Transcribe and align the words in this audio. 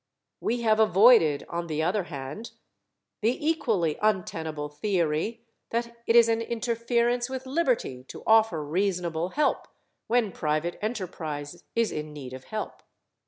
We 0.39 0.61
have 0.61 0.79
avoided 0.79 1.45
on 1.47 1.67
the 1.67 1.83
other 1.83 2.05
hand 2.05 2.53
the 3.21 3.37
equally 3.47 3.99
untenable 4.01 4.67
theory 4.67 5.45
that 5.69 5.95
it 6.07 6.15
is 6.15 6.27
an 6.27 6.41
interference 6.41 7.29
with 7.29 7.45
liberty 7.45 8.03
to 8.05 8.23
offer 8.25 8.65
reasonable 8.65 9.29
help 9.29 9.67
when 10.07 10.31
private 10.31 10.79
enterprise 10.81 11.65
is 11.75 11.91
in 11.91 12.13
need 12.13 12.33
of 12.33 12.45
help. 12.45 12.81